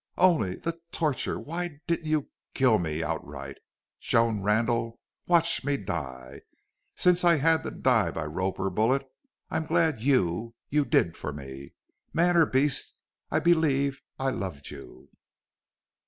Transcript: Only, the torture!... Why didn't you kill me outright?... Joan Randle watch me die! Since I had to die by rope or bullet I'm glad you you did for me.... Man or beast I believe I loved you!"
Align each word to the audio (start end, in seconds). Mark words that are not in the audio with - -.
Only, 0.17 0.55
the 0.55 0.79
torture!... 0.91 1.39
Why 1.39 1.79
didn't 1.85 2.07
you 2.07 2.29
kill 2.55 2.79
me 2.79 3.03
outright?... 3.03 3.57
Joan 3.99 4.41
Randle 4.41 4.99
watch 5.27 5.63
me 5.63 5.77
die! 5.77 6.41
Since 6.95 7.23
I 7.23 7.35
had 7.35 7.61
to 7.61 7.69
die 7.69 8.09
by 8.09 8.25
rope 8.25 8.57
or 8.57 8.71
bullet 8.71 9.05
I'm 9.51 9.67
glad 9.67 10.01
you 10.01 10.55
you 10.71 10.85
did 10.85 11.15
for 11.15 11.31
me.... 11.31 11.75
Man 12.13 12.35
or 12.35 12.47
beast 12.47 12.95
I 13.29 13.37
believe 13.39 14.01
I 14.17 14.31
loved 14.31 14.71
you!" 14.71 15.09